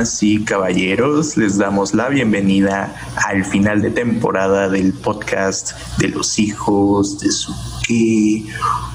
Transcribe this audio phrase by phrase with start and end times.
[0.00, 2.96] Damas y caballeros, les damos la bienvenida
[3.28, 7.52] al final de temporada del podcast de los hijos de su
[7.86, 8.46] que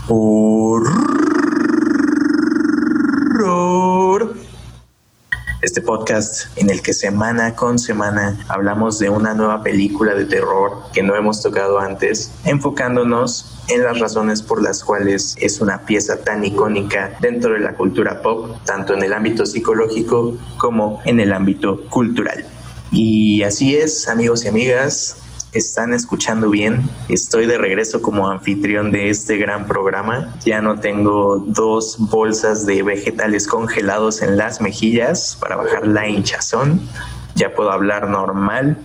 [0.08, 0.96] horror.
[5.62, 10.86] Este podcast en el que semana con semana hablamos de una nueva película de terror
[10.92, 16.18] que no hemos tocado antes, enfocándonos en las razones por las cuales es una pieza
[16.24, 21.34] tan icónica dentro de la cultura pop, tanto en el ámbito psicológico como en el
[21.34, 22.46] ámbito cultural.
[22.92, 25.18] Y así es, amigos y amigas,
[25.56, 26.88] están escuchando bien.
[27.10, 30.36] Estoy de regreso como anfitrión de este gran programa.
[30.44, 36.82] Ya no tengo dos bolsas de vegetales congelados en las mejillas para bajar la hinchazón.
[37.36, 38.78] Ya puedo hablar normal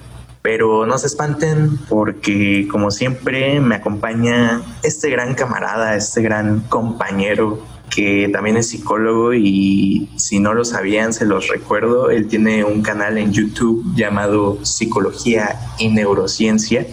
[0.43, 7.63] pero no se espanten porque como siempre me acompaña este gran camarada, este gran compañero
[7.91, 12.83] que también es psicólogo y si no lo sabían se los recuerdo, él tiene un
[12.83, 16.87] canal en YouTube llamado Psicología y Neurociencia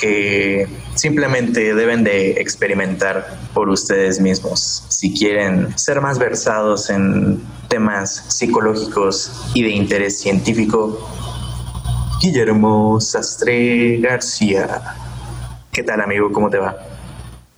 [0.00, 4.84] que simplemente deben de experimentar por ustedes mismos.
[4.88, 10.98] Si quieren ser más versados en temas psicológicos y de interés científico,
[12.20, 14.82] Guillermo Sastre García.
[15.72, 16.30] ¿Qué tal amigo?
[16.30, 16.76] ¿Cómo te va?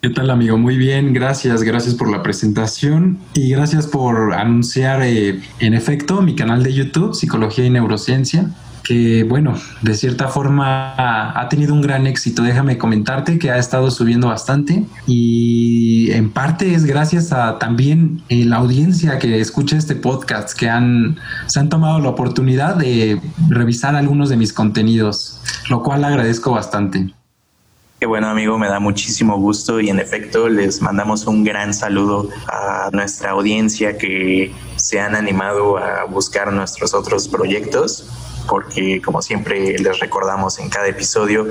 [0.00, 0.56] ¿Qué tal amigo?
[0.56, 6.36] Muy bien, gracias, gracias por la presentación y gracias por anunciar eh, en efecto mi
[6.36, 8.50] canal de YouTube, Psicología y Neurociencia
[8.82, 10.94] que bueno, de cierta forma
[11.40, 12.42] ha tenido un gran éxito.
[12.42, 18.44] Déjame comentarte que ha estado subiendo bastante y en parte es gracias a también eh,
[18.44, 23.94] la audiencia que escucha este podcast, que han, se han tomado la oportunidad de revisar
[23.94, 27.14] algunos de mis contenidos, lo cual agradezco bastante.
[28.00, 32.28] Qué bueno amigo, me da muchísimo gusto y en efecto les mandamos un gran saludo
[32.48, 38.10] a nuestra audiencia que se han animado a buscar nuestros otros proyectos
[38.48, 41.46] porque como siempre les recordamos en cada episodio,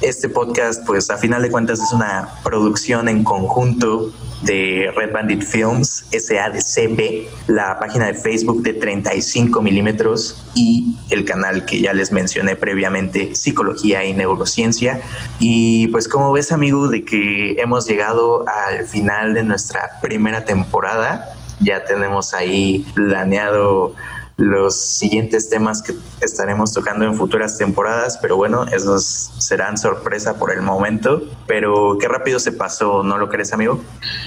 [0.00, 4.12] este podcast pues a final de cuentas es una producción en conjunto
[4.42, 11.64] de Red Bandit Films, SADCB, la página de Facebook de 35 milímetros y el canal
[11.64, 15.00] que ya les mencioné previamente, Psicología y Neurociencia.
[15.38, 21.36] Y pues como ves amigo de que hemos llegado al final de nuestra primera temporada,
[21.60, 23.94] ya tenemos ahí planeado
[24.42, 30.52] los siguientes temas que estaremos tocando en futuras temporadas, pero bueno, esos serán sorpresa por
[30.52, 31.22] el momento.
[31.46, 33.80] Pero qué rápido se pasó, ¿no lo crees, amigo?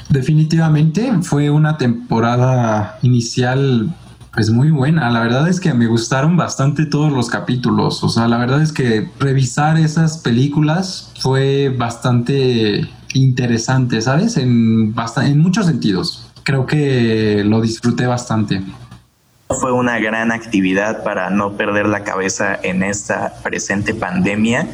[0.09, 3.93] Definitivamente fue una temporada inicial
[4.33, 5.09] pues muy buena.
[5.09, 8.03] La verdad es que me gustaron bastante todos los capítulos.
[8.03, 14.35] O sea, la verdad es que revisar esas películas fue bastante interesante, ¿sabes?
[14.37, 14.93] En,
[15.23, 16.27] en muchos sentidos.
[16.43, 18.61] Creo que lo disfruté bastante.
[19.49, 24.67] Fue una gran actividad para no perder la cabeza en esta presente pandemia.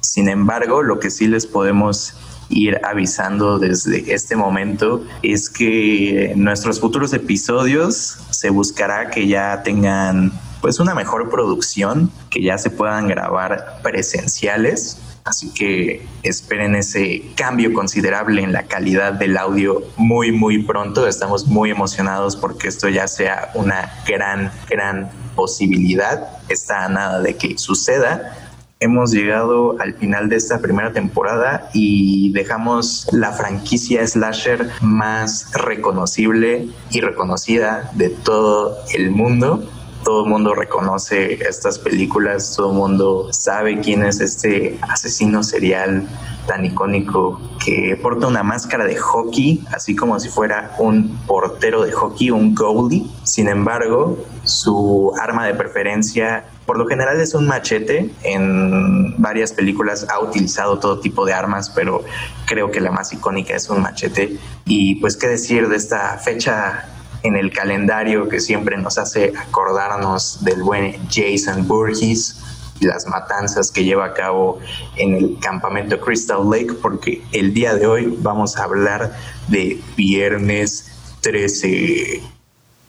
[0.00, 2.14] Sin embargo, lo que sí les podemos
[2.48, 10.32] ir avisando desde este momento es que nuestros futuros episodios se buscará que ya tengan
[10.60, 17.72] pues una mejor producción, que ya se puedan grabar presenciales Así que esperen ese cambio
[17.72, 21.06] considerable en la calidad del audio muy, muy pronto.
[21.06, 26.28] Estamos muy emocionados porque esto ya sea una gran, gran posibilidad.
[26.48, 28.36] Está a nada de que suceda.
[28.80, 36.68] Hemos llegado al final de esta primera temporada y dejamos la franquicia slasher más reconocible
[36.90, 39.68] y reconocida de todo el mundo
[40.04, 46.08] todo el mundo reconoce estas películas, todo el mundo sabe quién es este asesino serial
[46.46, 51.92] tan icónico que porta una máscara de hockey, así como si fuera un portero de
[51.92, 53.06] hockey, un goalie.
[53.22, 58.10] Sin embargo, su arma de preferencia por lo general es un machete.
[58.22, 62.02] En varias películas ha utilizado todo tipo de armas, pero
[62.46, 64.36] creo que la más icónica es un machete.
[64.64, 66.88] Y pues qué decir de esta fecha
[67.22, 72.36] en el calendario que siempre nos hace acordarnos del buen Jason Burgess
[72.80, 74.58] y las matanzas que lleva a cabo
[74.96, 79.16] en el campamento Crystal Lake, porque el día de hoy vamos a hablar
[79.48, 80.90] de Viernes
[81.20, 82.22] 13.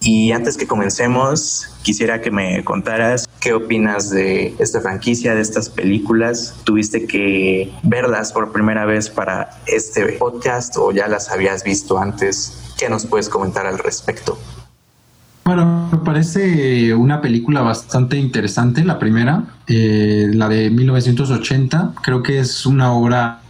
[0.00, 5.70] Y antes que comencemos, quisiera que me contaras qué opinas de esta franquicia, de estas
[5.70, 6.54] películas.
[6.64, 12.63] ¿Tuviste que verlas por primera vez para este podcast o ya las habías visto antes?
[12.78, 14.38] ¿Qué nos puedes comentar al respecto?
[15.44, 21.92] Bueno, me parece una película bastante interesante, la primera, eh, la de 1980.
[22.02, 23.40] Creo que es una obra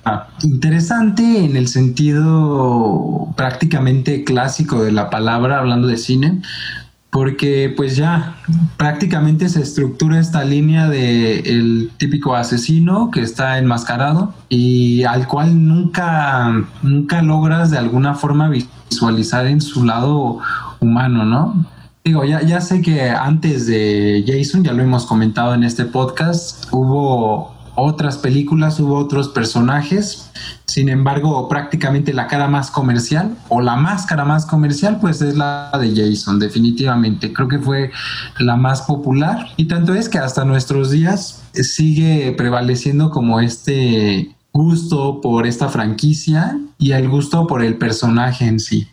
[0.43, 6.43] interesante en el sentido prácticamente clásico de la palabra, hablando de cine,
[7.15, 8.35] porque pues ya
[8.77, 15.65] prácticamente se estructura esta línea de el típico asesino que está enmascarado y al cual
[15.65, 20.41] nunca, nunca logras de alguna forma visualizar en su lado
[20.81, 21.65] humano, ¿no?
[22.03, 26.67] Digo, ya, ya sé que antes de Jason, ya lo hemos comentado en este podcast,
[26.73, 30.31] hubo otras películas, hubo otros personajes,
[30.67, 35.71] sin embargo, prácticamente la cara más comercial o la máscara más comercial, pues es la
[35.81, 37.33] de Jason, definitivamente.
[37.33, 37.91] Creo que fue
[38.39, 39.49] la más popular.
[39.57, 46.59] Y tanto es que hasta nuestros días sigue prevaleciendo como este gusto por esta franquicia
[46.79, 48.89] y el gusto por el personaje en sí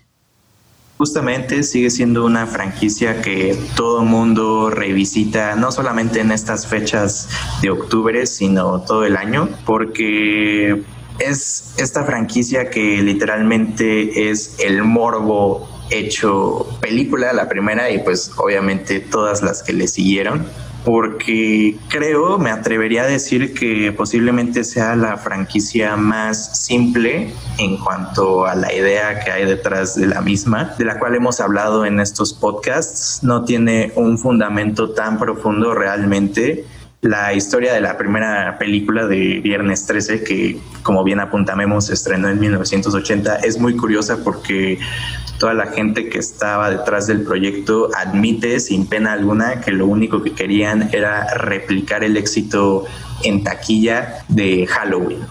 [1.01, 7.27] justamente sigue siendo una franquicia que todo mundo revisita, no solamente en estas fechas
[7.63, 10.83] de octubre, sino todo el año, porque
[11.17, 18.99] es esta franquicia que literalmente es el morbo hecho película, la primera, y pues obviamente
[18.99, 20.45] todas las que le siguieron
[20.83, 28.45] porque creo, me atrevería a decir que posiblemente sea la franquicia más simple en cuanto
[28.45, 31.99] a la idea que hay detrás de la misma, de la cual hemos hablado en
[31.99, 33.19] estos podcasts.
[33.23, 36.65] No tiene un fundamento tan profundo realmente.
[37.01, 42.39] La historia de la primera película de Viernes 13, que como bien apuntamos estrenó en
[42.39, 44.79] 1980, es muy curiosa porque
[45.41, 50.21] toda la gente que estaba detrás del proyecto admite sin pena alguna que lo único
[50.21, 52.85] que querían era replicar el éxito
[53.23, 55.21] en taquilla de Halloween.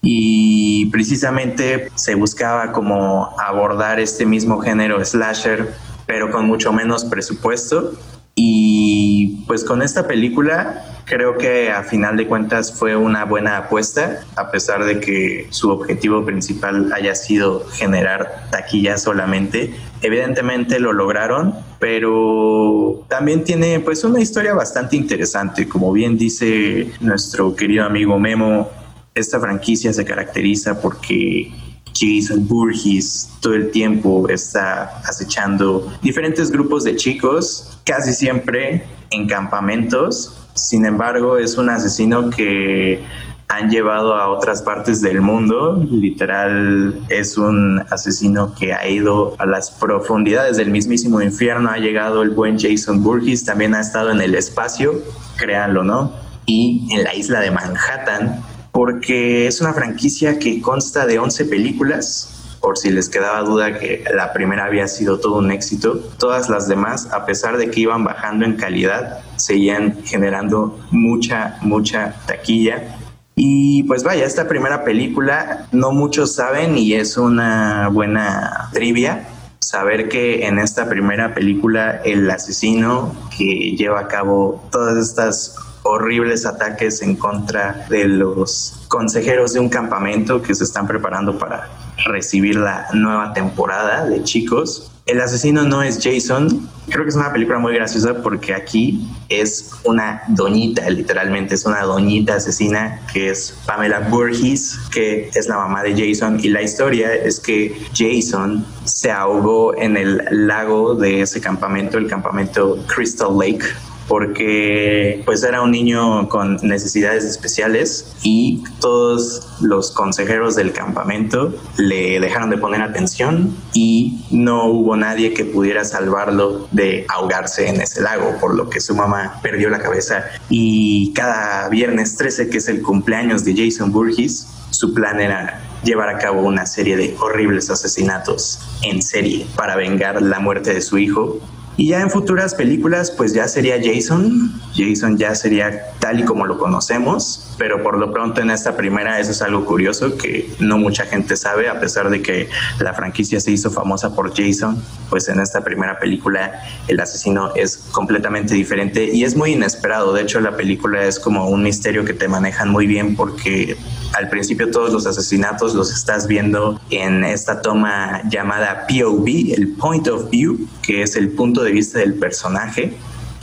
[0.00, 5.74] Y precisamente se buscaba como abordar este mismo género slasher,
[6.06, 7.92] pero con mucho menos presupuesto.
[8.34, 14.26] Y pues con esta película Creo que a final de cuentas fue una buena apuesta,
[14.36, 19.74] a pesar de que su objetivo principal haya sido generar taquilla solamente.
[20.02, 25.66] Evidentemente lo lograron, pero también tiene pues una historia bastante interesante.
[25.66, 28.68] Como bien dice nuestro querido amigo Memo,
[29.14, 31.50] esta franquicia se caracteriza porque
[31.94, 40.34] Jason Burgess todo el tiempo está acechando diferentes grupos de chicos, casi siempre en campamentos
[40.66, 43.02] sin embargo, es un asesino que
[43.48, 45.82] han llevado a otras partes del mundo.
[45.90, 51.70] Literal, es un asesino que ha ido a las profundidades del mismísimo infierno.
[51.70, 54.94] Ha llegado el buen Jason Burgess, también ha estado en el espacio,
[55.36, 56.12] créanlo, ¿no?
[56.44, 62.37] Y en la isla de Manhattan, porque es una franquicia que consta de 11 películas
[62.60, 66.68] por si les quedaba duda que la primera había sido todo un éxito, todas las
[66.68, 72.96] demás, a pesar de que iban bajando en calidad, seguían generando mucha, mucha taquilla.
[73.36, 79.28] Y pues vaya, esta primera película no muchos saben y es una buena trivia
[79.60, 86.46] saber que en esta primera película el asesino que lleva a cabo todas estas horribles
[86.46, 91.68] ataques en contra de los consejeros de un campamento que se están preparando para
[92.06, 94.90] recibir la nueva temporada de chicos.
[95.06, 96.68] El asesino no es Jason.
[96.90, 101.82] Creo que es una película muy graciosa porque aquí es una doñita, literalmente es una
[101.82, 106.38] doñita asesina que es Pamela Burgess, que es la mamá de Jason.
[106.42, 112.06] Y la historia es que Jason se ahogó en el lago de ese campamento, el
[112.06, 113.64] campamento Crystal Lake,
[114.08, 122.18] porque pues era un niño con necesidades especiales y todos los consejeros del campamento le
[122.18, 128.00] dejaron de poner atención y no hubo nadie que pudiera salvarlo de ahogarse en ese
[128.00, 130.24] lago, por lo que su mamá perdió la cabeza.
[130.48, 136.08] Y cada viernes 13, que es el cumpleaños de Jason Burgess, su plan era llevar
[136.08, 140.98] a cabo una serie de horribles asesinatos en serie para vengar la muerte de su
[140.98, 141.38] hijo
[141.78, 144.52] y ya en futuras películas, pues ya sería Jason.
[144.74, 149.20] Jason ya sería tal y como lo conocemos, pero por lo pronto en esta primera
[149.20, 152.48] eso es algo curioso que no mucha gente sabe, a pesar de que
[152.80, 157.76] la franquicia se hizo famosa por Jason, pues en esta primera película el asesino es
[157.92, 160.12] completamente diferente y es muy inesperado.
[160.12, 163.76] De hecho, la película es como un misterio que te manejan muy bien porque
[164.14, 170.08] al principio todos los asesinatos los estás viendo en esta toma llamada POV, el Point
[170.08, 172.96] of View, que es el punto de vista del personaje.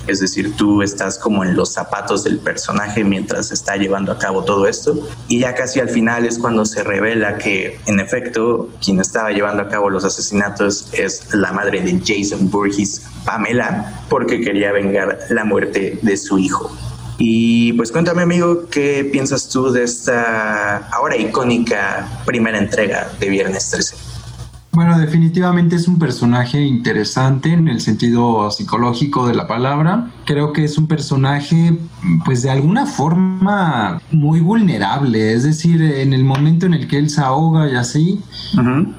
[0.07, 4.43] Es decir, tú estás como en los zapatos del personaje mientras está llevando a cabo
[4.43, 4.95] todo esto.
[5.27, 9.63] Y ya casi al final es cuando se revela que, en efecto, quien estaba llevando
[9.63, 15.43] a cabo los asesinatos es la madre de Jason Burgess, Pamela, porque quería vengar la
[15.43, 16.71] muerte de su hijo.
[17.17, 23.69] Y pues cuéntame amigo, ¿qué piensas tú de esta ahora icónica primera entrega de Viernes
[23.71, 23.95] 13?
[24.75, 30.11] Bueno, definitivamente es un personaje interesante en el sentido psicológico de la palabra.
[30.25, 31.77] Creo que es un personaje,
[32.25, 35.31] pues de alguna forma, muy vulnerable.
[35.31, 38.19] Es decir, en el momento en el que él se ahoga y así,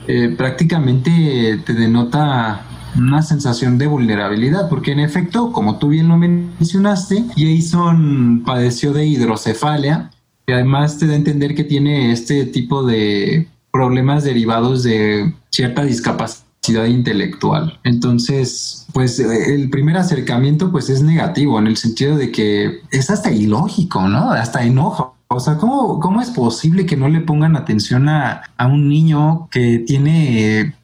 [0.09, 2.63] eh, prácticamente te denota
[2.97, 9.07] una sensación de vulnerabilidad, porque en efecto, como tú bien lo mencionaste, Jason padeció de
[9.07, 10.11] hidrocefalia,
[10.47, 15.83] y además te da a entender que tiene este tipo de problemas derivados de cierta
[15.83, 17.79] discapacidad intelectual.
[17.85, 23.31] Entonces, pues el primer acercamiento pues es negativo en el sentido de que es hasta
[23.31, 24.31] ilógico, ¿no?
[24.31, 25.17] Hasta enojo.
[25.29, 29.49] O sea, ¿cómo, cómo es posible que no le pongan atención a, a un niño
[29.51, 30.75] que tiene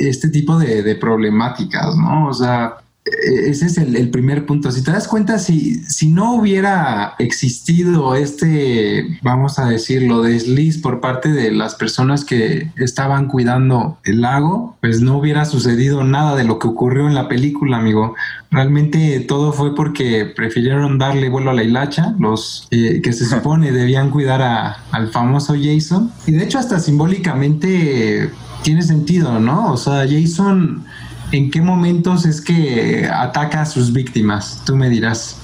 [0.00, 2.28] este tipo de, de problemáticas, ¿no?
[2.28, 4.70] O sea, e-, ese es el, primer punto.
[4.70, 11.00] Si te das cuenta, si, si no hubiera existido este, vamos a decirlo, desliz por
[11.00, 16.44] parte de las personas que estaban cuidando el lago, pues no hubiera sucedido nada de
[16.44, 18.14] lo que ocurrió en la película, amigo.
[18.50, 23.72] Realmente todo fue porque prefirieron darle vuelo a la hilacha, los eh, que se supone
[23.72, 26.12] debían cuidar al famoso Jason.
[26.26, 28.30] Y de hecho hasta simbólicamente
[28.62, 29.72] tiene sentido, ¿no?
[29.72, 30.84] O sea, Jason
[31.32, 34.62] ¿En qué momentos es que ataca a sus víctimas?
[34.66, 35.36] Tú me dirás.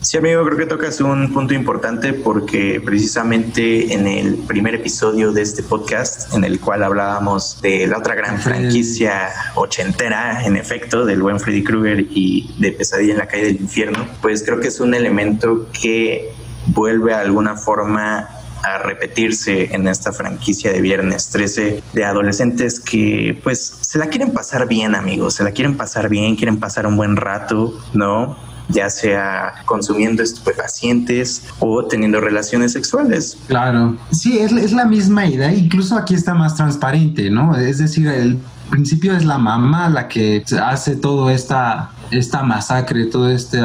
[0.00, 5.42] Sí, amigo, creo que tocas un punto importante porque precisamente en el primer episodio de
[5.42, 11.22] este podcast, en el cual hablábamos de la otra gran franquicia ochentera, en efecto, del
[11.22, 14.80] buen Freddy Krueger y de Pesadilla en la calle del infierno, pues creo que es
[14.80, 16.32] un elemento que
[16.66, 18.28] vuelve a alguna forma
[18.62, 24.32] a repetirse en esta franquicia de Viernes 13 de adolescentes que pues se la quieren
[24.32, 28.36] pasar bien amigos, se la quieren pasar bien, quieren pasar un buen rato, ¿no?
[28.68, 33.38] ya sea consumiendo estupefacientes o teniendo relaciones sexuales.
[33.46, 37.56] Claro, sí, es, es, la misma idea, incluso aquí está más transparente, ¿no?
[37.56, 38.38] Es decir, el
[38.70, 43.58] principio es la mamá la que hace todo esta, esta masacre, todo este,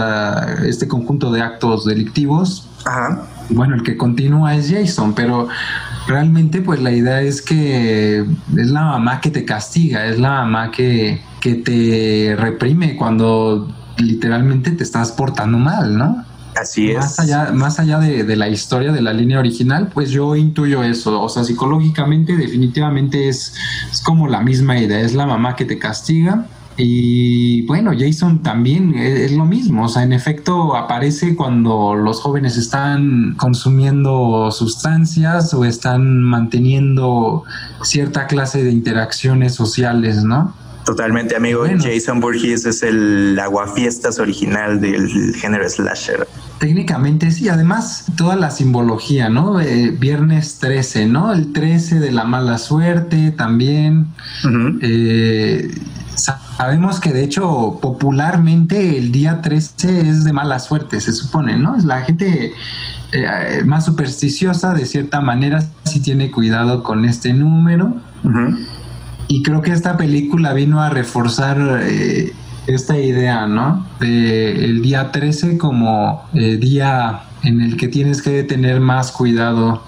[0.65, 2.69] este conjunto de actos delictivos.
[2.85, 3.23] Ajá
[3.53, 5.47] bueno, el que continúa es Jason, pero
[6.07, 10.71] realmente pues la idea es que es la mamá que te castiga, es la mamá
[10.71, 16.25] que, que te reprime cuando literalmente te estás portando mal, ¿no?
[16.55, 16.97] Así es.
[16.97, 20.83] Más allá, más allá de, de, la historia de la línea original, pues yo intuyo
[20.83, 21.19] eso.
[21.19, 23.55] O sea, psicológicamente definitivamente es,
[23.91, 25.01] es como la misma idea.
[25.01, 26.45] Es la mamá que te castiga
[26.77, 32.57] y bueno, Jason también es, lo mismo, o sea, en efecto aparece cuando los jóvenes
[32.57, 37.43] están consumiendo sustancias o están manteniendo
[37.83, 40.55] cierta clase de interacciones sociales, ¿no?
[40.85, 41.63] Totalmente, amigo.
[41.79, 46.27] Jason Burgess es el aguafiestas original del género slasher.
[46.59, 49.61] Técnicamente sí, además toda la simbología, ¿no?
[49.61, 51.31] Eh, viernes 13, ¿no?
[51.31, 54.07] El 13 de la mala suerte también.
[56.57, 61.75] Sabemos que de hecho popularmente el día 13 es de mala suerte, se supone, ¿no?
[61.75, 62.53] Es la gente
[63.11, 67.95] eh, más supersticiosa de cierta manera si tiene cuidado con este número.
[69.27, 72.33] Y creo que esta película vino a reforzar eh,
[72.67, 73.85] esta idea, ¿no?
[73.99, 79.83] De el día 13 como eh, día en el que tienes que tener más cuidado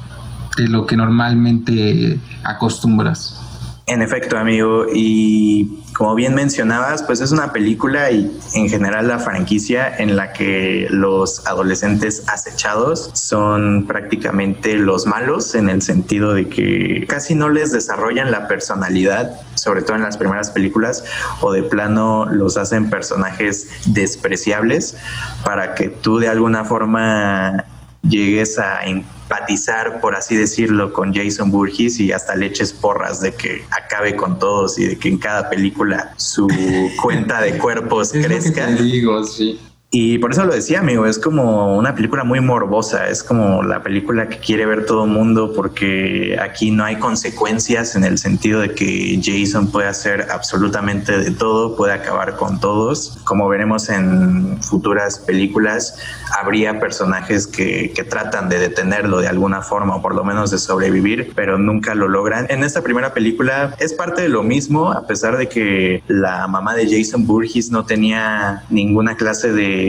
[0.58, 3.42] de lo que normalmente acostumbras.
[3.88, 9.18] En efecto, amigo, y como bien mencionabas, pues es una película y en general la
[9.18, 16.50] franquicia en la que los adolescentes acechados son prácticamente los malos en el sentido de
[16.50, 21.06] que casi no les desarrollan la personalidad, sobre todo en las primeras películas,
[21.40, 24.98] o de plano los hacen personajes despreciables
[25.46, 27.64] para que tú de alguna forma
[28.08, 33.34] llegues a empatizar, por así decirlo, con Jason Burgess y hasta le eches porras de
[33.34, 36.48] que acabe con todos y de que en cada película su
[37.02, 38.68] cuenta de cuerpos crezca.
[38.68, 39.60] digo, sí.
[39.98, 43.82] Y por eso lo decía, amigo, es como una película muy morbosa, es como la
[43.82, 48.60] película que quiere ver todo el mundo porque aquí no hay consecuencias en el sentido
[48.60, 53.20] de que Jason puede hacer absolutamente de todo, puede acabar con todos.
[53.24, 55.98] Como veremos en futuras películas,
[56.38, 60.58] habría personajes que, que tratan de detenerlo de alguna forma o por lo menos de
[60.58, 62.48] sobrevivir, pero nunca lo logran.
[62.50, 66.76] En esta primera película es parte de lo mismo, a pesar de que la mamá
[66.76, 69.85] de Jason Burgess no tenía ninguna clase de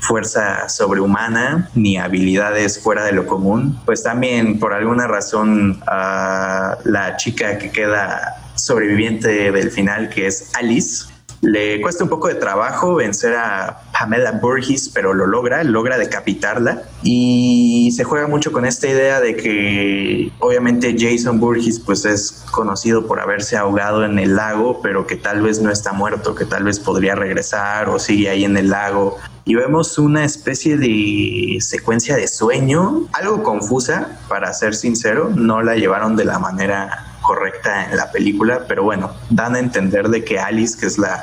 [0.00, 3.78] fuerza sobrehumana ni habilidades fuera de lo común.
[3.84, 11.06] Pues también por alguna razón la chica que queda sobreviviente del final, que es Alice,
[11.40, 16.82] le cuesta un poco de trabajo vencer a Pamela Burgess, pero lo logra, logra decapitarla.
[17.02, 23.06] Y se juega mucho con esta idea de que obviamente Jason Burgess pues es conocido
[23.06, 26.64] por haberse ahogado en el lago, pero que tal vez no está muerto, que tal
[26.64, 29.18] vez podría regresar o sigue ahí en el lago.
[29.44, 35.76] Y vemos una especie de secuencia de sueño, algo confusa, para ser sincero, no la
[35.76, 40.40] llevaron de la manera correcta en la película, pero bueno, dan a entender de que
[40.40, 41.22] Alice, que es la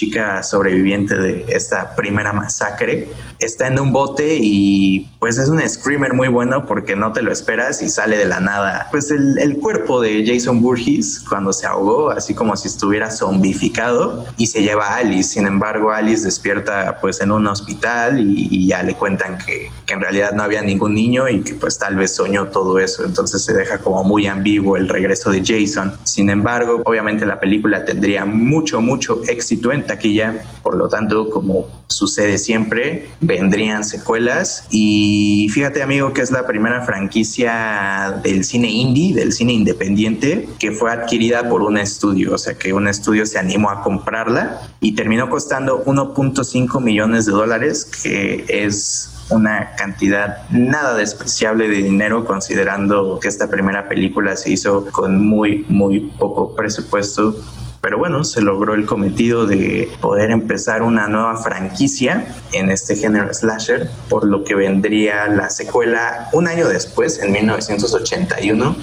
[0.00, 6.14] chica sobreviviente de esta primera masacre, está en un bote y pues es un screamer
[6.14, 8.88] muy bueno porque no te lo esperas y sale de la nada.
[8.90, 14.24] Pues el, el cuerpo de Jason Burgess cuando se ahogó, así como si estuviera zombificado
[14.38, 15.34] y se lleva a Alice.
[15.34, 19.92] Sin embargo, Alice despierta pues en un hospital y, y ya le cuentan que, que
[19.92, 23.04] en realidad no había ningún niño y que pues tal vez soñó todo eso.
[23.04, 25.92] Entonces se deja como muy ambiguo el regreso de Jason.
[26.04, 31.66] Sin embargo, obviamente la película tendría mucho, mucho éxito en taquilla, por lo tanto, como
[31.88, 34.66] sucede siempre, vendrían secuelas.
[34.70, 40.70] Y fíjate amigo que es la primera franquicia del cine indie, del cine independiente, que
[40.70, 44.94] fue adquirida por un estudio, o sea que un estudio se animó a comprarla y
[44.94, 53.18] terminó costando 1.5 millones de dólares, que es una cantidad nada despreciable de dinero considerando
[53.20, 57.36] que esta primera película se hizo con muy, muy poco presupuesto.
[57.80, 63.32] Pero bueno, se logró el cometido de poder empezar una nueva franquicia en este género
[63.32, 68.76] slasher, por lo que vendría la secuela un año después, en 1981.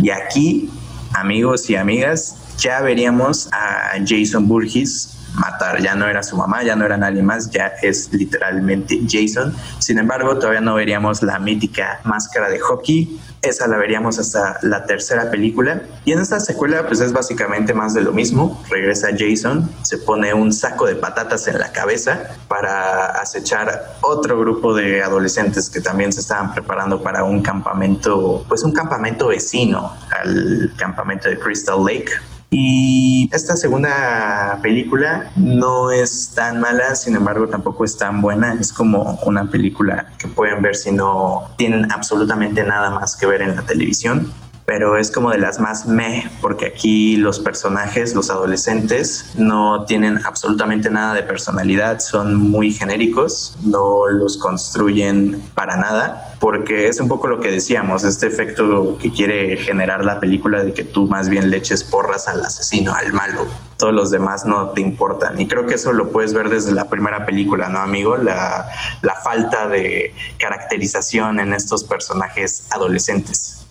[0.00, 0.70] Y aquí,
[1.12, 5.80] amigos y amigas, ya veríamos a Jason Burgess matar.
[5.80, 9.54] Ya no era su mamá, ya no era nadie más, ya es literalmente Jason.
[9.78, 13.20] Sin embargo, todavía no veríamos la mítica máscara de hockey.
[13.42, 15.82] Esa la veríamos hasta la tercera película.
[16.06, 18.62] Y en esta secuela, pues es básicamente más de lo mismo.
[18.70, 24.74] Regresa Jason, se pone un saco de patatas en la cabeza para acechar otro grupo
[24.74, 30.72] de adolescentes que también se estaban preparando para un campamento, pues un campamento vecino al
[30.76, 32.12] campamento de Crystal Lake
[32.56, 38.54] y esta segunda película no es tan mala, sin embargo tampoco es tan buena.
[38.54, 43.42] Es como una película que pueden ver si no tienen absolutamente nada más que ver
[43.42, 44.32] en la televisión
[44.64, 50.24] pero es como de las más meh, porque aquí los personajes, los adolescentes, no tienen
[50.24, 57.08] absolutamente nada de personalidad, son muy genéricos, no los construyen para nada, porque es un
[57.08, 61.28] poco lo que decíamos, este efecto que quiere generar la película de que tú más
[61.28, 63.46] bien le eches porras al asesino, al malo,
[63.76, 65.38] todos los demás no te importan.
[65.40, 68.16] Y creo que eso lo puedes ver desde la primera película, ¿no, amigo?
[68.16, 68.70] La,
[69.02, 73.63] la falta de caracterización en estos personajes adolescentes.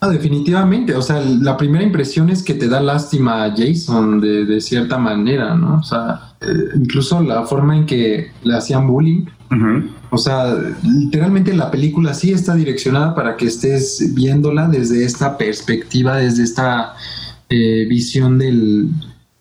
[0.00, 4.44] Ah, definitivamente, o sea, la primera impresión es que te da lástima a Jason de,
[4.44, 5.78] de cierta manera, ¿no?
[5.78, 9.24] O sea, eh, incluso la forma en que le hacían bullying.
[10.10, 16.18] O sea, literalmente la película sí está direccionada para que estés viéndola desde esta perspectiva,
[16.18, 16.94] desde esta
[17.48, 18.90] eh, visión del,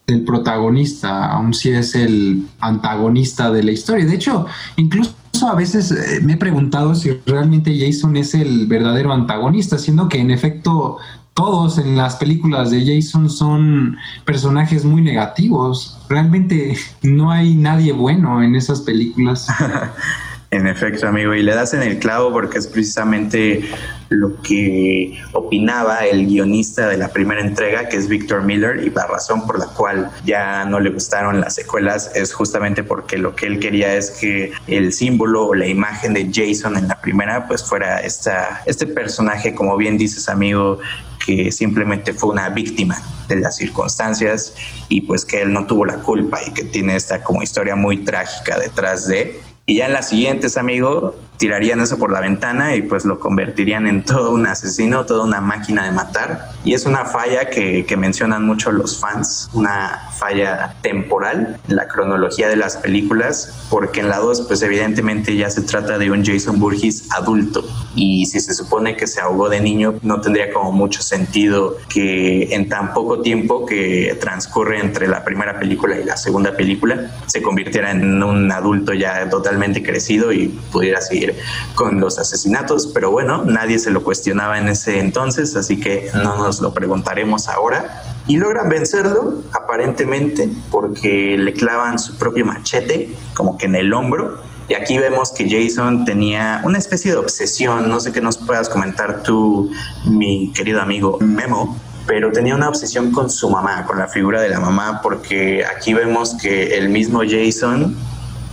[0.07, 4.05] del protagonista, aun si es el antagonista de la historia.
[4.05, 4.45] De hecho,
[4.77, 10.09] incluso a veces eh, me he preguntado si realmente Jason es el verdadero antagonista, siendo
[10.09, 10.97] que en efecto
[11.33, 15.99] todos en las películas de Jason son personajes muy negativos.
[16.09, 19.47] Realmente no hay nadie bueno en esas películas.
[20.49, 23.69] En efecto, amigo, y le das en el clavo porque es precisamente
[24.07, 29.07] lo que opinaba el guionista de la primera entrega, que es Victor Miller, y la
[29.07, 33.47] razón por la cual ya no le gustaron las secuelas es justamente porque lo que
[33.47, 37.61] él quería es que el símbolo o la imagen de Jason en la primera pues
[37.65, 40.79] fuera esta, este personaje, como bien dices, amigo,
[41.25, 44.55] que simplemente fue una víctima de las circunstancias
[44.87, 48.05] y pues que él no tuvo la culpa y que tiene esta como historia muy
[48.05, 52.81] trágica detrás de y ya en las siguientes, amigo, tirarían eso por la ventana y
[52.81, 56.49] pues lo convertirían en todo un asesino, toda una máquina de matar.
[56.63, 61.87] Y es una falla que, que mencionan mucho los fans, una falla temporal en la
[61.87, 66.25] cronología de las películas, porque en la 2 pues evidentemente ya se trata de un
[66.25, 67.63] Jason Burgess adulto
[67.95, 72.53] y si se supone que se ahogó de niño no tendría como mucho sentido que
[72.53, 77.41] en tan poco tiempo que transcurre entre la primera película y la segunda película se
[77.41, 81.26] convirtiera en un adulto ya totalmente crecido y pudiera seguir
[81.75, 86.37] con los asesinatos, pero bueno, nadie se lo cuestionaba en ese entonces, así que no
[86.37, 88.03] nos lo preguntaremos ahora.
[88.27, 94.41] Y logran vencerlo, aparentemente, porque le clavan su propio machete, como que en el hombro,
[94.69, 98.67] y aquí vemos que Jason tenía una especie de obsesión, no sé qué nos puedas
[98.67, 99.71] comentar tú,
[100.05, 104.49] mi querido amigo Memo, pero tenía una obsesión con su mamá, con la figura de
[104.49, 107.95] la mamá, porque aquí vemos que el mismo Jason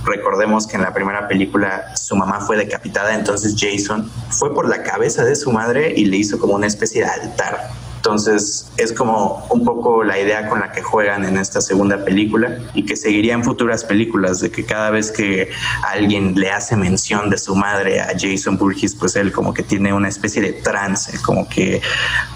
[0.05, 4.83] Recordemos que en la primera película su mamá fue decapitada, entonces Jason fue por la
[4.83, 7.71] cabeza de su madre y le hizo como una especie de altar
[8.05, 12.59] entonces es como un poco la idea con la que juegan en esta segunda película
[12.75, 15.49] y que seguiría en futuras películas, de que cada vez que
[15.91, 19.95] alguien le hace mención de su madre a Jason Burgess, pues él como que tiene
[19.95, 21.81] una especie de trance, como que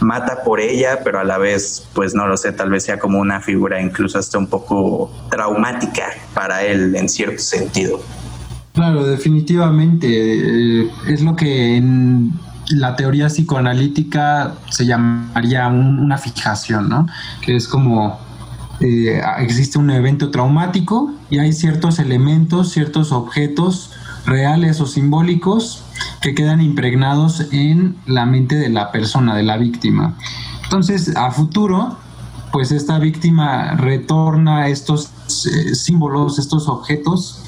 [0.00, 3.18] mata por ella, pero a la vez, pues no lo sé, tal vez sea como
[3.18, 8.00] una figura incluso hasta un poco traumática para él en cierto sentido.
[8.72, 10.06] Claro, definitivamente.
[10.08, 12.32] Eh, es lo que en
[12.70, 17.06] la teoría psicoanalítica se llamaría una fijación, ¿no?
[17.40, 18.18] Que es como
[18.80, 23.90] eh, existe un evento traumático y hay ciertos elementos, ciertos objetos
[24.24, 25.82] reales o simbólicos
[26.20, 30.16] que quedan impregnados en la mente de la persona, de la víctima.
[30.64, 31.96] Entonces, a futuro,
[32.52, 35.10] pues esta víctima retorna estos
[35.46, 37.42] eh, símbolos, estos objetos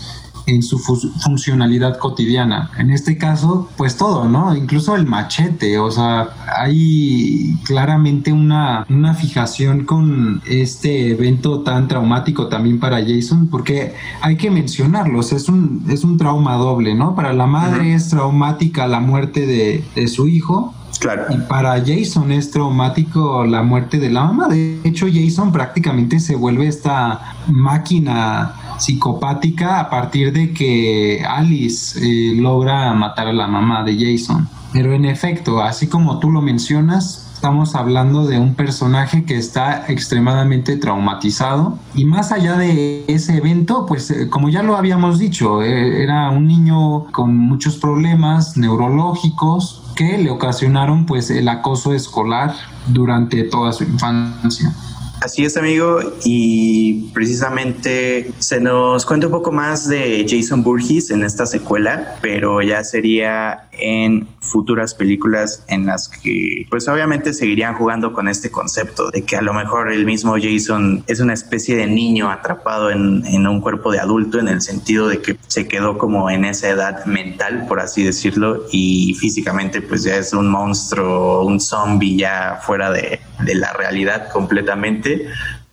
[0.50, 2.70] en su funcionalidad cotidiana.
[2.78, 4.54] En este caso, pues todo, ¿no?
[4.54, 12.48] Incluso el machete, o sea, hay claramente una, una fijación con este evento tan traumático
[12.48, 17.14] también para Jason, porque hay que mencionarlos, es un, es un trauma doble, ¿no?
[17.14, 21.24] Para la madre es traumática la muerte de, de su hijo, Claro.
[21.30, 24.48] Y para Jason es traumático la muerte de la mamá.
[24.48, 32.34] De hecho, Jason prácticamente se vuelve esta máquina psicopática a partir de que Alice eh,
[32.34, 34.48] logra matar a la mamá de Jason.
[34.72, 39.86] Pero en efecto, así como tú lo mencionas, estamos hablando de un personaje que está
[39.88, 45.62] extremadamente traumatizado y más allá de ese evento, pues eh, como ya lo habíamos dicho,
[45.62, 52.54] eh, era un niño con muchos problemas neurológicos que le ocasionaron pues el acoso escolar
[52.86, 54.74] durante toda su infancia.
[55.20, 61.24] Así es, amigo, y precisamente se nos cuenta un poco más de Jason Burgess en
[61.24, 68.12] esta secuela, pero ya sería en futuras películas en las que, pues obviamente seguirían jugando
[68.12, 71.86] con este concepto de que a lo mejor el mismo Jason es una especie de
[71.86, 75.98] niño atrapado en, en un cuerpo de adulto, en el sentido de que se quedó
[75.98, 81.44] como en esa edad mental, por así decirlo, y físicamente pues ya es un monstruo,
[81.44, 85.26] un zombie ya fuera de, de la realidad completamente.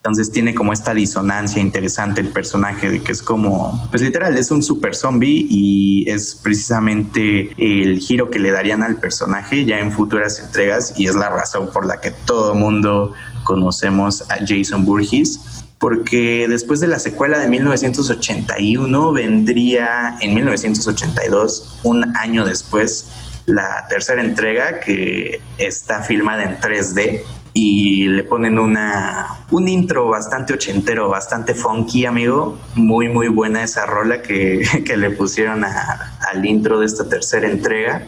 [0.08, 4.52] Entonces tiene como esta disonancia interesante el personaje de que es como, pues literal, es
[4.52, 9.92] un super zombie y es precisamente el giro que le darían al personaje ya en
[9.92, 13.12] futuras entregas y es la razón por la que todo mundo
[13.44, 22.16] conocemos a Jason Burgess porque después de la secuela de 1981 vendría en 1982, un
[22.16, 23.10] año después,
[23.46, 27.24] la tercera entrega que está filmada en 3D
[27.60, 32.56] y le ponen una un intro bastante ochentero, bastante funky, amigo.
[32.76, 38.06] Muy, muy buena esa rola que, que le pusieron al intro de esta tercera entrega.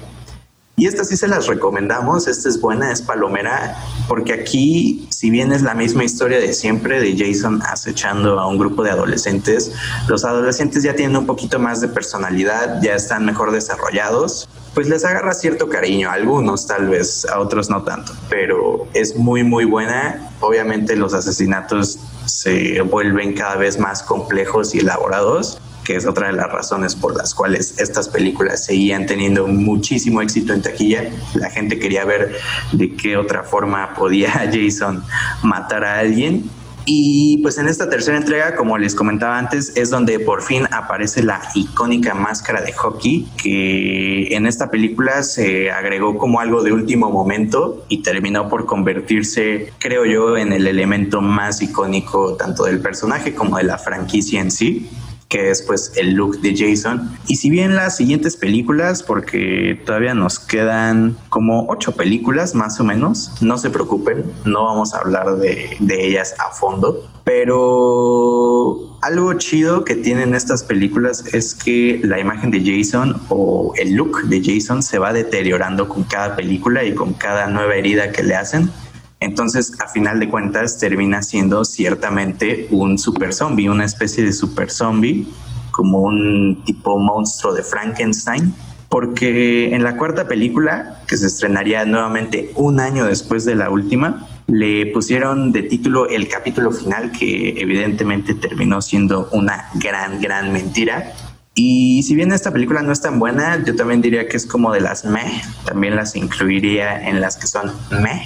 [0.79, 5.51] Y esta sí se las recomendamos, esta es buena, es palomera, porque aquí, si bien
[5.51, 9.73] es la misma historia de siempre, de Jason acechando a un grupo de adolescentes,
[10.07, 15.03] los adolescentes ya tienen un poquito más de personalidad, ya están mejor desarrollados, pues les
[15.03, 19.65] agarra cierto cariño a algunos tal vez, a otros no tanto, pero es muy muy
[19.65, 20.31] buena.
[20.39, 25.59] Obviamente los asesinatos se vuelven cada vez más complejos y elaborados,
[25.89, 30.53] que es otra de las razones por las cuales estas películas seguían teniendo muchísimo éxito
[30.53, 31.09] en taquilla.
[31.33, 32.35] La gente quería ver
[32.73, 35.03] de qué otra forma podía Jason
[35.41, 36.47] matar a alguien
[36.85, 41.23] y pues en esta tercera entrega, como les comentaba antes, es donde por fin aparece
[41.23, 47.09] la icónica máscara de hockey, que en esta película se agregó como algo de último
[47.09, 53.33] momento y terminó por convertirse, creo yo, en el elemento más icónico tanto del personaje
[53.33, 54.87] como de la franquicia en sí
[55.29, 57.17] que es pues el look de Jason.
[57.27, 62.83] Y si bien las siguientes películas, porque todavía nos quedan como ocho películas más o
[62.83, 69.33] menos, no se preocupen, no vamos a hablar de, de ellas a fondo, pero algo
[69.35, 74.41] chido que tienen estas películas es que la imagen de Jason o el look de
[74.43, 78.71] Jason se va deteriorando con cada película y con cada nueva herida que le hacen.
[79.19, 84.71] Entonces, a final de cuentas, termina siendo ciertamente un super zombie, una especie de super
[84.71, 85.27] zombie,
[85.71, 88.53] como un tipo monstruo de Frankenstein.
[88.87, 94.27] Porque en la cuarta película, que se estrenaría nuevamente un año después de la última,
[94.47, 101.13] le pusieron de título el capítulo final, que evidentemente terminó siendo una gran, gran mentira.
[101.53, 104.71] Y si bien esta película no es tan buena, yo también diría que es como
[104.71, 108.23] de las meh, también las incluiría en las que son meh,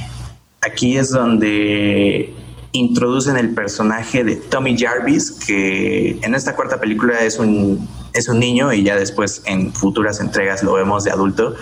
[0.65, 2.33] aquí es donde
[2.71, 8.39] introducen el personaje de Tommy Jarvis, que en esta cuarta película es un, es un
[8.39, 11.55] niño y ya después en futuras entregas lo vemos de adulto,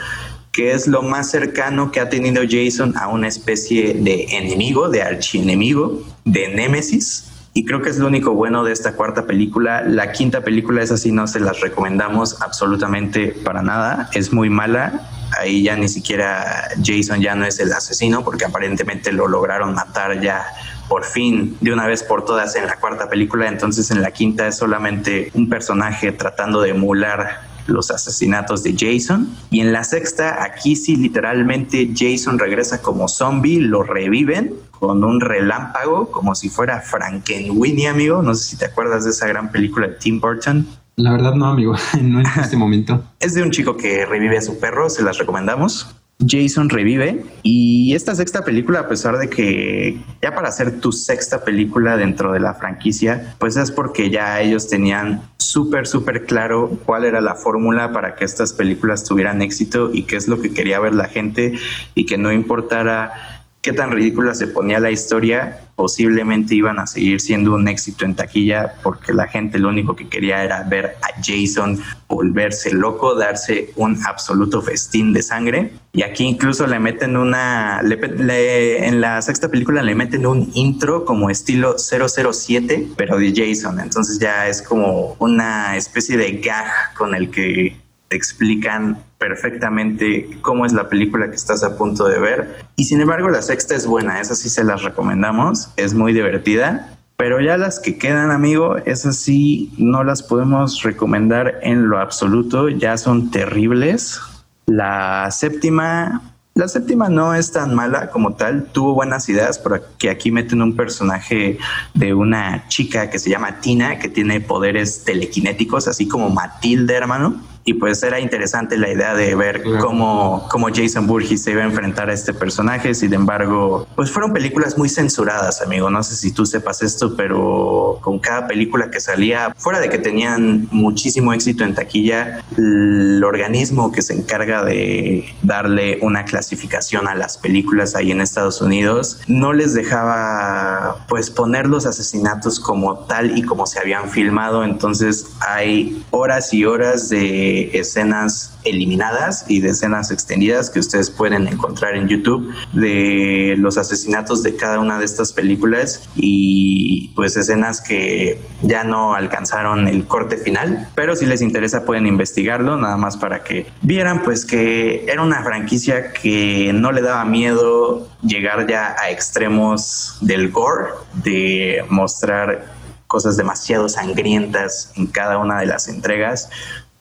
[0.51, 5.01] que es lo más cercano que ha tenido Jason a una especie de enemigo, de
[5.01, 7.27] archienemigo, de Némesis.
[7.53, 9.81] Y creo que es lo único bueno de esta cuarta película.
[9.81, 14.09] La quinta película es así, no se las recomendamos absolutamente para nada.
[14.13, 15.09] Es muy mala.
[15.39, 20.19] Ahí ya ni siquiera Jason ya no es el asesino porque aparentemente lo lograron matar
[20.21, 20.45] ya
[20.89, 23.47] por fin de una vez por todas en la cuarta película.
[23.47, 29.29] Entonces en la quinta es solamente un personaje tratando de emular los asesinatos de Jason.
[29.49, 35.21] Y en la sexta, aquí sí literalmente Jason regresa como zombie, lo reviven con un
[35.21, 38.21] relámpago, como si fuera Frankenweenie, amigo.
[38.21, 40.67] No sé si te acuerdas de esa gran película de Tim Burton.
[41.01, 43.03] La verdad no, amigo, no en este momento.
[43.19, 45.95] Es de un chico que revive a su perro, se las recomendamos.
[46.23, 51.43] Jason revive y esta sexta película, a pesar de que ya para hacer tu sexta
[51.43, 57.05] película dentro de la franquicia, pues es porque ya ellos tenían súper, súper claro cuál
[57.05, 60.79] era la fórmula para que estas películas tuvieran éxito y qué es lo que quería
[60.79, 61.57] ver la gente
[61.95, 67.21] y que no importara qué tan ridícula se ponía la historia, posiblemente iban a seguir
[67.21, 71.21] siendo un éxito en taquilla porque la gente lo único que quería era ver a
[71.21, 75.73] Jason volverse loco, darse un absoluto festín de sangre.
[75.93, 81.29] Y aquí incluso le meten una, en la sexta película le meten un intro como
[81.29, 83.79] estilo 007, pero de Jason.
[83.79, 87.75] Entonces ya es como una especie de gag con el que
[88.11, 92.65] explican perfectamente cómo es la película que estás a punto de ver.
[92.75, 96.97] Y sin embargo, la sexta es buena, esa sí se las recomendamos, es muy divertida.
[97.17, 102.69] Pero ya las que quedan, amigo, esas sí no las podemos recomendar en lo absoluto,
[102.69, 104.19] ya son terribles.
[104.65, 110.31] La séptima, la séptima no es tan mala como tal, tuvo buenas ideas, porque aquí
[110.31, 111.59] meten un personaje
[111.93, 117.50] de una chica que se llama Tina, que tiene poderes telequinéticos, así como Matilde, hermano
[117.63, 121.65] y pues era interesante la idea de ver cómo, cómo Jason Burgess se iba a
[121.65, 122.93] enfrentar a este personaje.
[122.93, 125.89] Sin embargo, pues fueron películas muy censuradas, amigo.
[125.89, 129.97] No sé si tú sepas esto, pero con cada película que salía, fuera de que
[129.97, 137.15] tenían muchísimo éxito en taquilla, el organismo que se encarga de darle una clasificación a
[137.15, 143.37] las películas ahí en Estados Unidos no les dejaba pues poner los asesinatos como tal
[143.37, 144.63] y como se habían filmado.
[144.63, 151.47] Entonces hay horas y horas de escenas eliminadas y de escenas extendidas que ustedes pueden
[151.47, 157.81] encontrar en YouTube de los asesinatos de cada una de estas películas y pues escenas
[157.81, 163.17] que ya no alcanzaron el corte final, pero si les interesa pueden investigarlo nada más
[163.17, 168.95] para que vieran pues que era una franquicia que no le daba miedo llegar ya
[168.99, 170.91] a extremos del gore,
[171.23, 176.49] de mostrar cosas demasiado sangrientas en cada una de las entregas,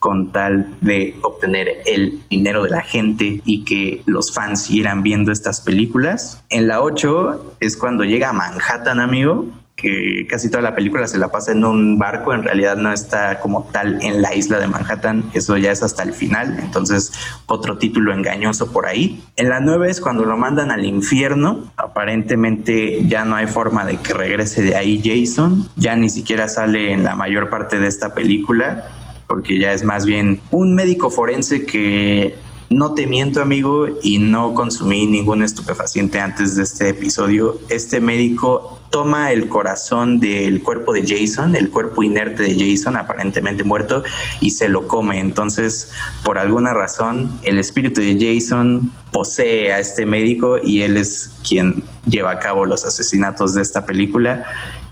[0.01, 5.31] con tal de obtener el dinero de la gente y que los fans siguieran viendo
[5.31, 6.43] estas películas.
[6.49, 9.47] En la 8 es cuando llega a Manhattan, amigo,
[9.81, 13.41] que casi toda la película se la pasa en un barco, en realidad no está
[13.41, 17.13] como tal en la isla de Manhattan, eso ya es hasta el final, entonces
[17.47, 19.23] otro título engañoso por ahí.
[19.37, 23.97] En la 9 es cuando lo mandan al infierno, aparentemente ya no hay forma de
[23.97, 28.15] que regrese de ahí Jason, ya ni siquiera sale en la mayor parte de esta
[28.15, 28.87] película,
[29.31, 32.35] porque ya es más bien un médico forense que
[32.69, 37.61] no te miento, amigo, y no consumí ningún estupefaciente antes de este episodio.
[37.69, 43.63] Este médico toma el corazón del cuerpo de Jason, el cuerpo inerte de Jason, aparentemente
[43.63, 44.03] muerto,
[44.41, 45.21] y se lo come.
[45.21, 45.93] Entonces,
[46.25, 51.85] por alguna razón, el espíritu de Jason posee a este médico y él es quien
[52.05, 54.45] lleva a cabo los asesinatos de esta película.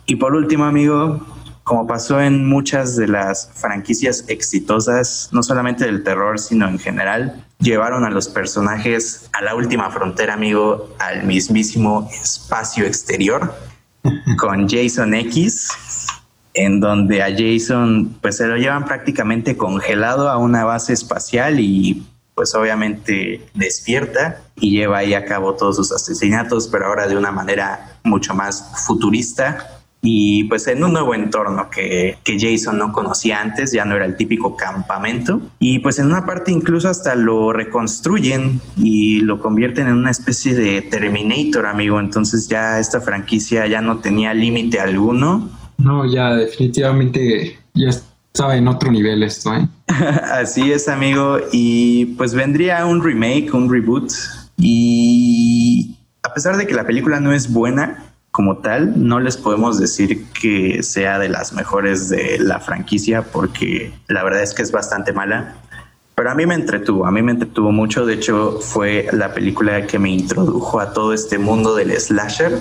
[0.07, 1.27] Y por último, amigo,
[1.69, 7.45] como pasó en muchas de las franquicias exitosas, no solamente del terror, sino en general,
[7.59, 13.55] llevaron a los personajes a la última frontera, amigo, al mismísimo espacio exterior,
[14.39, 15.69] con Jason X,
[16.55, 22.03] en donde a Jason pues se lo llevan prácticamente congelado a una base espacial y
[22.35, 27.31] pues obviamente despierta y lleva ahí a cabo todos sus asesinatos, pero ahora de una
[27.31, 33.41] manera mucho más futurista y pues en un nuevo entorno que, que, Jason no conocía
[33.41, 37.53] antes, ya no era el típico campamento y pues en una parte incluso hasta lo
[37.53, 43.81] reconstruyen y lo convierten en una especie de Terminator, amigo, entonces ya esta franquicia ya
[43.81, 45.51] no tenía límite alguno.
[45.79, 49.67] No, ya definitivamente ya estaba en otro nivel esto, ¿eh?
[49.89, 54.13] Así es, amigo, y pues vendría un remake, un reboot
[54.57, 58.08] y a pesar de que la película no es buena,
[58.39, 63.93] como tal, no les podemos decir que sea de las mejores de la franquicia porque
[64.07, 65.57] la verdad es que es bastante mala.
[66.15, 68.07] Pero a mí me entretuvo, a mí me entretuvo mucho.
[68.07, 72.61] De hecho, fue la película que me introdujo a todo este mundo del slasher.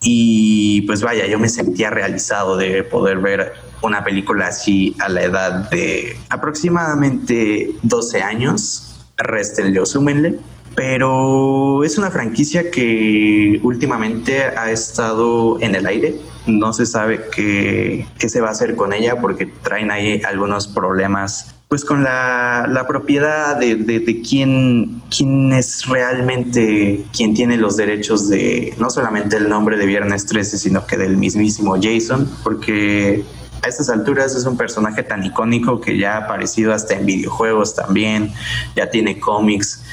[0.00, 3.52] Y pues vaya, yo me sentía realizado de poder ver
[3.82, 8.96] una película así a la edad de aproximadamente 12 años.
[9.18, 10.38] Restenle o súmenle
[10.74, 16.16] pero es una franquicia que últimamente ha estado en el aire.
[16.46, 21.54] No se sabe qué, se va a hacer con ella porque traen ahí algunos problemas
[21.68, 28.74] pues con la, propiedad de, de, quién, quién es realmente quien tiene los derechos de
[28.78, 33.22] no solamente el nombre de Viernes 13, sino que del mismísimo Jason, porque
[33.62, 37.76] a estas alturas es un personaje tan icónico que ya ha aparecido hasta en videojuegos
[37.76, 38.32] también,
[38.74, 39.84] ya tiene cómics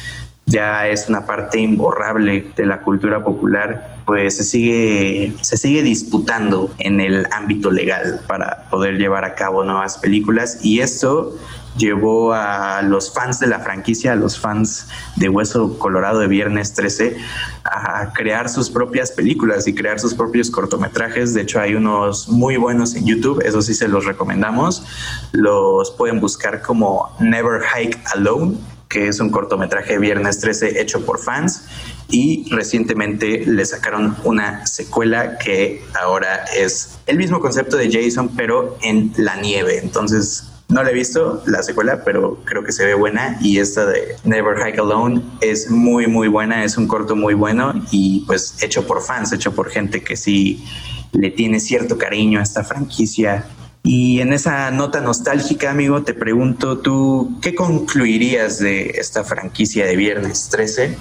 [0.48, 6.72] ya es una parte imborrable de la cultura popular, pues se sigue, se sigue disputando
[6.80, 11.36] en el ámbito legal para poder llevar a cabo nuevas películas y esto
[11.76, 16.74] llevó a los fans de la franquicia, a los fans de Hueso Colorado de Viernes
[16.74, 17.18] 13,
[17.66, 21.34] a crear sus propias películas y crear sus propios cortometrajes.
[21.34, 24.86] De hecho, hay unos muy buenos en YouTube, eso sí se los recomendamos.
[25.34, 28.58] Los pueden buscar como Never Hike Alone
[28.90, 31.66] que es un cortometraje Viernes 13 hecho por fans
[32.10, 38.78] y recientemente le sacaron una secuela que ahora es el mismo concepto de Jason pero
[38.82, 39.80] en la nieve.
[39.82, 43.86] Entonces no la he visto la secuela, pero creo que se ve buena y esta
[43.86, 48.62] de Never Hike Alone es muy muy buena, es un corto muy bueno y pues
[48.62, 50.66] hecho por fans, hecho por gente que sí
[51.14, 53.46] le tiene cierto cariño a esta franquicia
[53.88, 59.96] y en esa nota nostálgica, amigo, te pregunto tú, ¿qué concluirías de esta franquicia de
[59.96, 60.98] Viernes 13?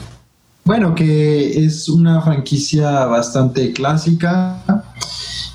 [0.65, 4.63] Bueno, que es una franquicia bastante clásica.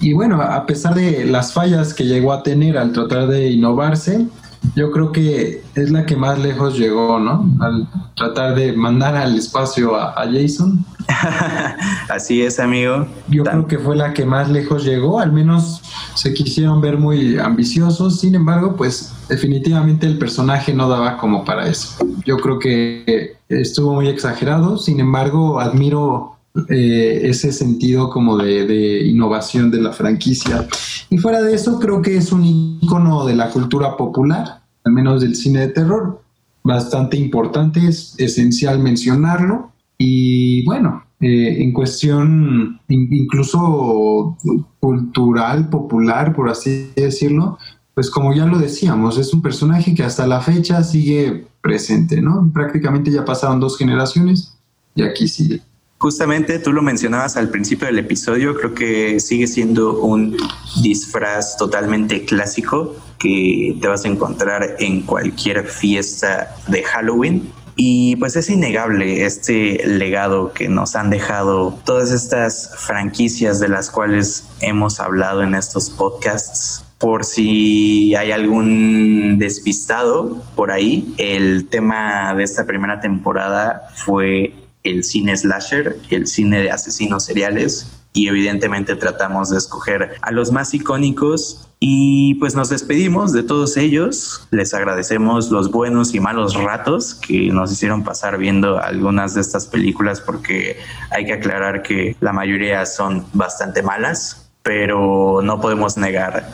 [0.02, 4.28] Y bueno, a pesar de las fallas que llegó a tener al tratar de innovarse,
[4.76, 7.46] yo creo que es la que más lejos llegó, ¿no?
[7.60, 10.86] Al tratar de mandar al espacio a, Jason.
[12.10, 13.08] Así es, amigo.
[13.28, 15.82] Yo creo que fue la que más lejos llegó, al menos
[16.16, 21.68] se quisieron ver muy ambiciosos, sin embargo, pues definitivamente el personaje no daba como para
[21.68, 22.06] eso.
[22.26, 29.72] Yo creo que estuvo muy exagerado, sin embargo, admiro eh, ese sentido como de, innovación
[29.72, 30.68] de la franquicia.
[31.10, 32.44] Y fuera de eso, creo que es un
[32.82, 36.22] icono de la cultura popular, al menos del cine de terror,
[36.64, 39.72] bastante importante, es esencial mencionarlo.
[39.98, 44.38] Y bueno, eh, en cuestión incluso
[44.80, 47.60] cultural, popular, por así decirlo,
[47.94, 52.50] pues como ya lo decíamos, es un personaje que hasta la fecha sigue presente, ¿no?
[52.54, 54.58] Prácticamente ya pasaron dos generaciones
[54.96, 55.62] y aquí sigue.
[56.02, 60.36] Justamente tú lo mencionabas al principio del episodio, creo que sigue siendo un
[60.82, 67.52] disfraz totalmente clásico que te vas a encontrar en cualquier fiesta de Halloween.
[67.76, 73.92] Y pues es innegable este legado que nos han dejado todas estas franquicias de las
[73.92, 76.84] cuales hemos hablado en estos podcasts.
[76.98, 85.04] Por si hay algún despistado por ahí, el tema de esta primera temporada fue el
[85.04, 90.74] cine slasher, el cine de asesinos seriales y evidentemente tratamos de escoger a los más
[90.74, 94.48] icónicos y pues nos despedimos de todos ellos.
[94.52, 99.68] Les agradecemos los buenos y malos ratos que nos hicieron pasar viendo algunas de estas
[99.68, 100.78] películas porque
[101.10, 106.48] hay que aclarar que la mayoría son bastante malas, pero no podemos negar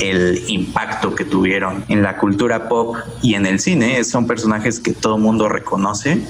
[0.00, 4.02] el impacto que tuvieron en la cultura pop y en el cine.
[4.02, 6.20] Son personajes que todo mundo reconoce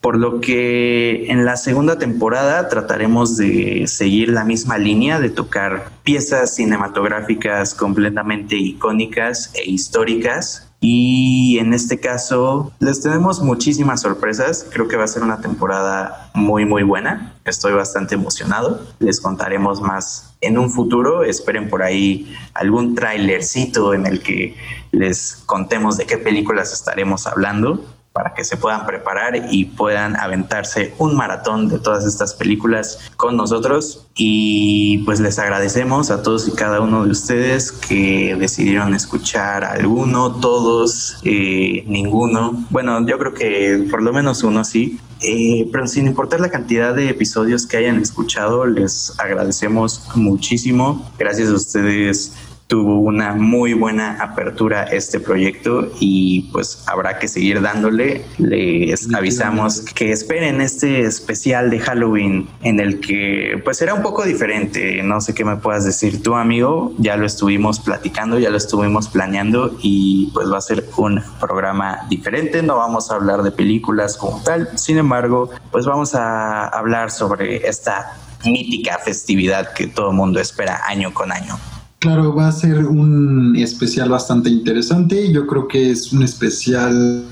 [0.00, 5.90] por lo que en la segunda temporada trataremos de seguir la misma línea, de tocar
[6.04, 10.64] piezas cinematográficas completamente icónicas e históricas.
[10.80, 14.64] Y en este caso les tenemos muchísimas sorpresas.
[14.72, 17.34] Creo que va a ser una temporada muy muy buena.
[17.44, 18.86] Estoy bastante emocionado.
[19.00, 21.24] Les contaremos más en un futuro.
[21.24, 24.54] Esperen por ahí algún trailercito en el que
[24.92, 27.84] les contemos de qué películas estaremos hablando
[28.18, 33.36] para que se puedan preparar y puedan aventarse un maratón de todas estas películas con
[33.36, 34.08] nosotros.
[34.16, 40.32] Y pues les agradecemos a todos y cada uno de ustedes que decidieron escuchar alguno,
[40.32, 42.66] todos, eh, ninguno.
[42.70, 44.98] Bueno, yo creo que por lo menos uno sí.
[45.20, 51.08] Eh, pero sin importar la cantidad de episodios que hayan escuchado, les agradecemos muchísimo.
[51.18, 52.32] Gracias a ustedes
[52.68, 58.24] tuvo una muy buena apertura este proyecto y pues habrá que seguir dándole.
[58.36, 64.24] Les avisamos que esperen este especial de Halloween en el que pues será un poco
[64.24, 65.02] diferente.
[65.02, 66.92] No sé qué me puedas decir tú, amigo.
[66.98, 72.06] Ya lo estuvimos platicando, ya lo estuvimos planeando y pues va a ser un programa
[72.10, 72.62] diferente.
[72.62, 74.68] No vamos a hablar de películas como tal.
[74.76, 78.14] Sin embargo, pues vamos a hablar sobre esta
[78.44, 81.58] mítica festividad que todo el mundo espera año con año.
[82.00, 85.32] Claro, va a ser un especial bastante interesante.
[85.32, 87.24] Yo creo que es un especial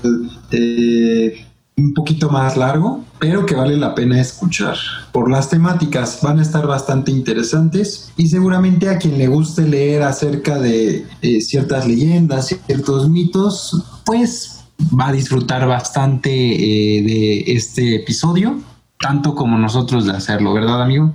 [0.51, 1.45] eh,
[1.77, 4.75] un poquito más largo, pero que vale la pena escuchar.
[5.13, 10.03] Por las temáticas van a estar bastante interesantes y seguramente a quien le guste leer
[10.03, 14.65] acerca de eh, ciertas leyendas, ciertos mitos, pues
[14.99, 18.59] va a disfrutar bastante eh, de este episodio,
[18.99, 21.13] tanto como nosotros de hacerlo, ¿verdad, amigo?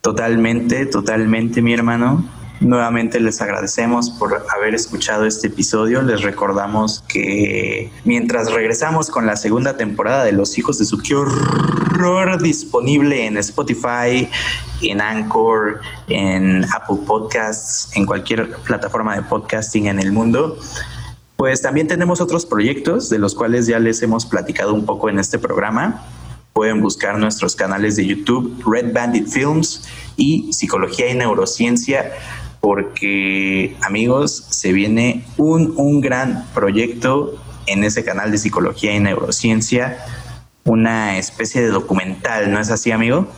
[0.00, 2.39] Totalmente, totalmente, mi hermano.
[2.60, 6.02] Nuevamente les agradecemos por haber escuchado este episodio.
[6.02, 12.40] Les recordamos que mientras regresamos con la segunda temporada de Los Hijos de su Horror
[12.42, 14.28] disponible en Spotify,
[14.82, 20.58] en Anchor, en Apple Podcasts, en cualquier plataforma de podcasting en el mundo,
[21.36, 25.18] pues también tenemos otros proyectos de los cuales ya les hemos platicado un poco en
[25.18, 26.04] este programa.
[26.52, 29.88] Pueden buscar nuestros canales de YouTube, Red Bandit Films
[30.18, 32.12] y Psicología y Neurociencia
[32.60, 37.34] porque amigos, se viene un, un gran proyecto
[37.66, 39.98] en ese canal de psicología y neurociencia,
[40.64, 43.28] una especie de documental, ¿no es así, amigo?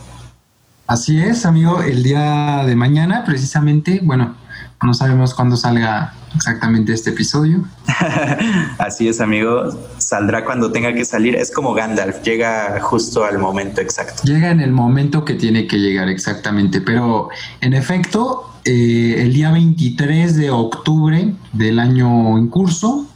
[0.87, 4.35] Así es, amigo, el día de mañana precisamente, bueno,
[4.81, 7.63] no sabemos cuándo salga exactamente este episodio.
[8.77, 9.77] Así es, amigo.
[9.97, 11.35] Saldrá cuando tenga que salir.
[11.35, 14.23] Es como Gandalf, llega justo al momento exacto.
[14.23, 17.29] Llega en el momento que tiene que llegar exactamente, pero
[17.61, 23.07] en efecto, eh, el día 23 de octubre del año en curso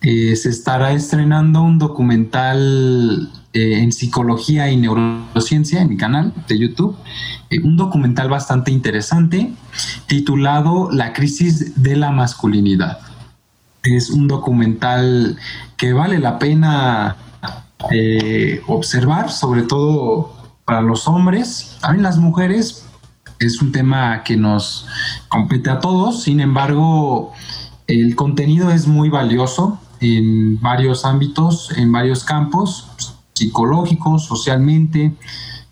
[0.00, 6.58] eh, se estará estrenando un documental eh, en psicología y neurociencia en mi canal de
[6.58, 6.96] YouTube.
[7.62, 9.52] un documental bastante interesante
[10.06, 12.98] titulado La crisis de la masculinidad.
[13.82, 15.38] Es un documental
[15.76, 17.16] que vale la pena
[18.66, 20.32] observar, sobre todo
[20.64, 21.76] para los hombres.
[21.80, 22.84] También las mujeres
[23.38, 24.86] es un tema que nos
[25.28, 27.32] compete a todos, sin embargo,
[27.86, 32.88] el contenido es muy valioso en varios ámbitos, en varios campos,
[33.34, 35.12] psicológicos, socialmente,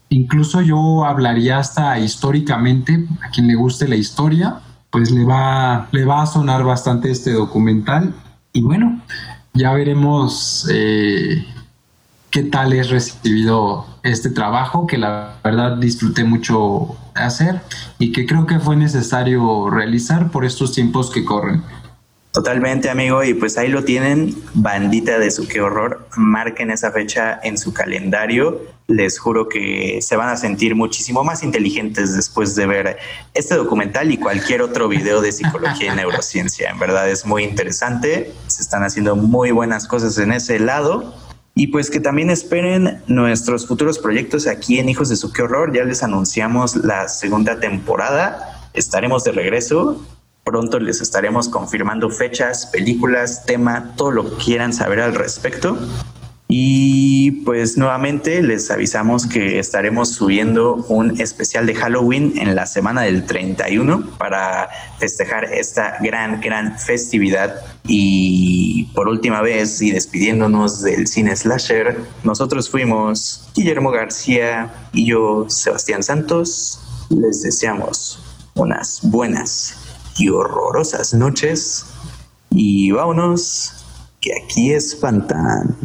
[0.08, 4.60] incluso yo hablaría hasta históricamente, a quien le guste la historia,
[4.90, 8.14] pues le va, le va a sonar bastante este documental.
[8.52, 9.00] Y bueno,
[9.54, 11.46] ya veremos eh,
[12.30, 17.60] qué tal es recibido este trabajo que la verdad disfruté mucho hacer
[17.98, 21.62] y que creo que fue necesario realizar por estos tiempos que corren.
[22.32, 27.38] Totalmente, amigo, y pues ahí lo tienen, bandita de su qué horror, marquen esa fecha
[27.42, 32.66] en su calendario, les juro que se van a sentir muchísimo más inteligentes después de
[32.66, 32.96] ver
[33.34, 38.32] este documental y cualquier otro video de psicología y neurociencia, en verdad es muy interesante,
[38.46, 41.14] se están haciendo muy buenas cosas en ese lado
[41.54, 45.74] y pues que también esperen nuestros futuros proyectos aquí en Hijos de su qué horror.
[45.74, 48.70] Ya les anunciamos la segunda temporada.
[48.72, 50.02] Estaremos de regreso.
[50.44, 55.78] Pronto les estaremos confirmando fechas, películas, tema, todo lo que quieran saber al respecto.
[56.54, 63.00] Y pues nuevamente les avisamos que estaremos subiendo un especial de Halloween en la semana
[63.02, 64.68] del 31 para
[64.98, 67.54] festejar esta gran, gran festividad.
[67.86, 75.46] Y por última vez, y despidiéndonos del cine slasher, nosotros fuimos Guillermo García y yo,
[75.48, 76.80] Sebastián Santos.
[77.08, 78.22] Les deseamos
[78.54, 79.81] unas buenas
[80.18, 81.86] y horrorosas noches.
[82.50, 83.84] Y vámonos,
[84.20, 85.76] que aquí espantan.